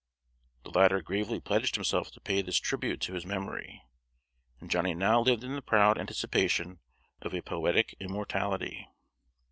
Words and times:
The 0.63 0.71
latter 0.71 0.99
gravely 1.03 1.39
pledged 1.39 1.75
himself 1.75 2.09
to 2.13 2.19
pay 2.19 2.41
this 2.41 2.57
tribute 2.57 3.01
to 3.01 3.13
his 3.13 3.23
memory, 3.23 3.83
and 4.59 4.67
Johnny 4.67 4.95
now 4.95 5.21
lived 5.21 5.43
in 5.43 5.53
the 5.53 5.61
proud 5.61 5.99
anticipation 5.99 6.79
of 7.21 7.35
a 7.35 7.43
poetic 7.43 7.93
immortality. 7.99 8.87